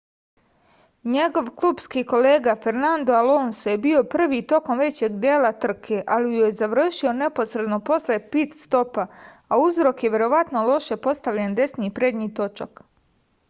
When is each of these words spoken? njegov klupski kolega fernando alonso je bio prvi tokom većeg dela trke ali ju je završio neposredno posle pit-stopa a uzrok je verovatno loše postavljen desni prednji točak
njegov 1.15 1.49
klupski 1.63 2.01
kolega 2.11 2.55
fernando 2.63 3.15
alonso 3.17 3.69
je 3.75 3.79
bio 3.83 4.01
prvi 4.13 4.39
tokom 4.53 4.81
većeg 4.83 5.19
dela 5.27 5.51
trke 5.65 5.99
ali 6.17 6.33
ju 6.37 6.47
je 6.47 6.57
završio 6.63 7.13
neposredno 7.19 7.79
posle 7.91 8.17
pit-stopa 8.33 9.07
a 9.47 9.63
uzrok 9.67 10.03
je 10.07 10.13
verovatno 10.17 10.67
loše 10.73 11.01
postavljen 11.07 11.55
desni 11.63 11.93
prednji 12.01 12.33
točak 12.43 12.85